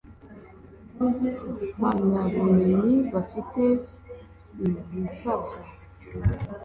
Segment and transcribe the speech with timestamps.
[1.77, 3.63] mpamyabumenyi bafite
[4.59, 5.55] n izisabwa